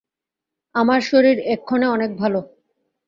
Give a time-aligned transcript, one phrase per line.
[0.75, 2.33] আমার শরীর এক্ষণে অনেক ভাল।